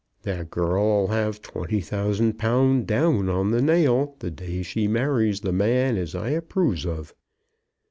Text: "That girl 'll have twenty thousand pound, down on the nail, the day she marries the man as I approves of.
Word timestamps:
"That 0.23 0.49
girl 0.49 1.03
'll 1.05 1.09
have 1.09 1.43
twenty 1.43 1.79
thousand 1.79 2.39
pound, 2.39 2.87
down 2.87 3.29
on 3.29 3.51
the 3.51 3.61
nail, 3.61 4.15
the 4.17 4.31
day 4.31 4.63
she 4.63 4.87
marries 4.87 5.41
the 5.41 5.53
man 5.53 5.95
as 5.95 6.15
I 6.15 6.29
approves 6.31 6.87
of. 6.87 7.13